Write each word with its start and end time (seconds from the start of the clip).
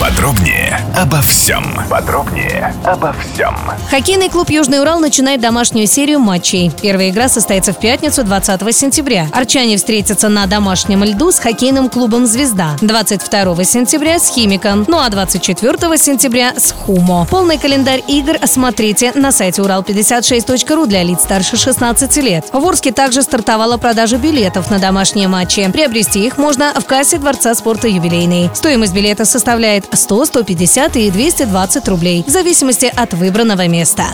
Подробнее 0.00 0.80
обо 0.96 1.20
всем. 1.22 1.64
Подробнее 1.88 2.74
обо 2.84 3.14
всем. 3.14 3.56
Хоккейный 3.90 4.28
клуб 4.28 4.50
«Южный 4.50 4.80
Урал» 4.80 4.98
начинает 4.98 5.40
домашнюю 5.40 5.86
серию 5.86 6.18
матчей. 6.18 6.72
Первая 6.82 7.10
игра 7.10 7.28
состоится 7.28 7.72
в 7.72 7.78
пятницу 7.78 8.24
20 8.24 8.76
сентября. 8.76 9.28
Арчане 9.32 9.76
встретятся 9.76 10.28
на 10.28 10.46
домашнем 10.46 11.04
льду 11.04 11.30
с 11.30 11.38
хоккейным 11.38 11.88
клубом 11.88 12.26
«Звезда». 12.26 12.76
22 12.82 13.64
сентября 13.64 14.18
с 14.18 14.28
«Химиком». 14.28 14.84
Ну 14.88 14.98
а 14.98 15.08
24 15.08 15.96
сентября 15.96 16.52
с 16.56 16.72
«Хумо». 16.72 17.26
Полный 17.30 17.56
календарь 17.58 18.02
игр 18.08 18.36
смотрите 18.46 19.12
на 19.14 19.32
сайте 19.32 19.62
урал56.ру 19.62 20.86
для 20.86 21.02
лиц 21.02 21.20
старше 21.22 21.56
16 21.56 22.16
лет. 22.18 22.46
В 22.52 22.66
Орске 22.66 22.92
также 22.92 23.22
стартовала 23.22 23.76
продажа 23.76 24.18
билетов 24.18 24.70
на 24.70 24.78
домашние 24.78 25.28
матчи. 25.28 25.70
Приобрести 25.72 26.26
их 26.26 26.36
можно 26.36 26.72
в 26.74 26.84
кассе 26.84 27.18
Дворца 27.18 27.54
спорта 27.54 27.88
«Юбилейный». 27.88 28.50
Стоимость 28.54 28.92
билета 28.92 29.24
составляет 29.24 29.84
100, 29.96 30.24
150 30.26 30.96
и 30.96 31.10
220 31.10 31.88
рублей 31.88 32.24
в 32.26 32.30
зависимости 32.30 32.92
от 32.94 33.14
выбранного 33.14 33.68
места. 33.68 34.06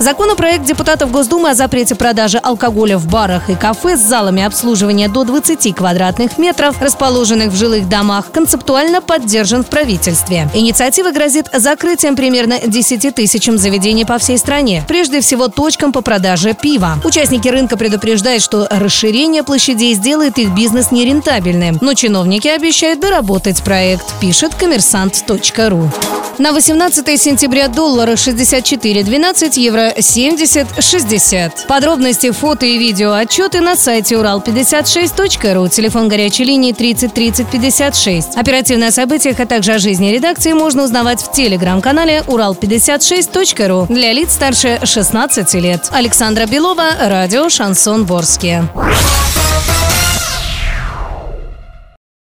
Законопроект 0.00 0.64
депутатов 0.64 1.10
Госдумы 1.10 1.50
о 1.50 1.54
запрете 1.54 1.96
продажи 1.96 2.38
алкоголя 2.38 2.98
в 2.98 3.08
барах 3.08 3.50
и 3.50 3.56
кафе 3.56 3.96
с 3.96 4.00
залами 4.00 4.44
обслуживания 4.44 5.08
до 5.08 5.24
20 5.24 5.74
квадратных 5.74 6.38
метров, 6.38 6.80
расположенных 6.80 7.48
в 7.50 7.56
жилых 7.56 7.88
домах, 7.88 8.30
концептуально 8.30 9.02
поддержан 9.02 9.64
в 9.64 9.66
правительстве. 9.66 10.48
Инициатива 10.54 11.10
грозит 11.10 11.48
закрытием 11.52 12.14
примерно 12.14 12.60
10 12.64 13.12
тысячам 13.12 13.58
заведений 13.58 14.04
по 14.04 14.18
всей 14.18 14.38
стране, 14.38 14.84
прежде 14.86 15.20
всего 15.20 15.48
точкам 15.48 15.92
по 15.92 16.00
продаже 16.00 16.54
пива. 16.54 16.98
Участники 17.04 17.48
рынка 17.48 17.76
предупреждают, 17.76 18.42
что 18.42 18.68
расширение 18.70 19.42
площадей 19.42 19.94
сделает 19.94 20.38
их 20.38 20.54
бизнес 20.54 20.92
нерентабельным, 20.92 21.78
но 21.80 21.94
чиновники 21.94 22.46
обещают 22.46 23.00
доработать 23.00 23.64
проект, 23.64 24.06
пишет 24.20 24.54
коммерсант.ру. 24.54 25.90
На 26.38 26.52
18 26.52 27.20
сентября 27.20 27.66
доллара 27.66 28.12
64.12, 28.12 29.58
евро 29.58 29.92
70.60. 29.96 31.66
Подробности, 31.66 32.30
фото 32.30 32.64
и 32.64 32.78
видео 32.78 33.12
отчеты 33.12 33.60
на 33.60 33.74
сайте 33.74 34.14
урал56.ру. 34.14 35.68
Телефон 35.68 36.08
горячей 36.08 36.44
линии 36.44 36.72
30 36.72 37.12
30 37.12 37.50
56. 37.50 38.36
Оперативные 38.36 38.90
о 38.90 38.92
событиях, 38.92 39.40
а 39.40 39.46
также 39.46 39.72
о 39.72 39.78
жизни 39.78 40.12
редакции 40.12 40.52
можно 40.52 40.84
узнавать 40.84 41.20
в 41.20 41.32
телеграм-канале 41.32 42.22
урал56.ру 42.28 43.92
для 43.92 44.12
лиц 44.12 44.32
старше 44.32 44.78
16 44.84 45.54
лет. 45.54 45.88
Александра 45.90 46.46
Белова, 46.46 46.90
радио 47.00 47.48
«Шансон 47.48 48.04
Ворске». 48.04 48.62